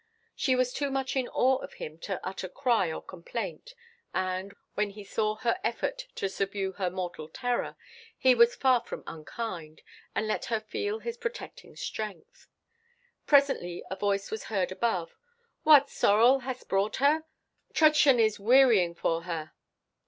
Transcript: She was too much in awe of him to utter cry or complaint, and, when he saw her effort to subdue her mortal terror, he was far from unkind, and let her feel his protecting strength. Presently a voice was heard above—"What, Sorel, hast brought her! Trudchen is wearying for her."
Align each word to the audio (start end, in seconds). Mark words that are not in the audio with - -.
She 0.35 0.55
was 0.55 0.73
too 0.73 0.89
much 0.89 1.15
in 1.15 1.27
awe 1.27 1.57
of 1.57 1.73
him 1.73 1.99
to 1.99 2.19
utter 2.27 2.49
cry 2.49 2.91
or 2.91 3.03
complaint, 3.03 3.75
and, 4.15 4.51
when 4.73 4.89
he 4.89 5.03
saw 5.03 5.35
her 5.35 5.59
effort 5.63 6.07
to 6.15 6.27
subdue 6.27 6.71
her 6.71 6.89
mortal 6.89 7.29
terror, 7.29 7.75
he 8.17 8.33
was 8.33 8.55
far 8.55 8.81
from 8.83 9.03
unkind, 9.05 9.83
and 10.15 10.25
let 10.27 10.45
her 10.45 10.59
feel 10.59 10.97
his 10.97 11.17
protecting 11.17 11.75
strength. 11.75 12.47
Presently 13.27 13.83
a 13.91 13.95
voice 13.95 14.31
was 14.31 14.45
heard 14.45 14.71
above—"What, 14.71 15.91
Sorel, 15.91 16.39
hast 16.39 16.67
brought 16.67 16.95
her! 16.95 17.25
Trudchen 17.71 18.19
is 18.19 18.39
wearying 18.39 18.95
for 18.95 19.25
her." 19.25 19.51